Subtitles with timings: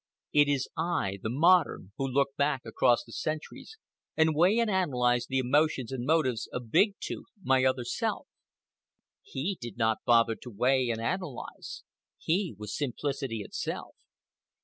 [0.33, 3.77] It is I, the modern, who look back across the centuries
[4.17, 8.27] and weigh and analyze the emotions and motives of Big Tooth, my other self.
[9.21, 11.83] He did not bother to weigh and analyze.
[12.17, 13.93] He was simplicity itself.